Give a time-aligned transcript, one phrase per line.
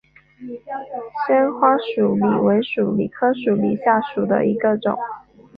[1.27, 3.83] 纤花鼠李为鼠李科鼠李属
[4.25, 4.97] 下的一个种。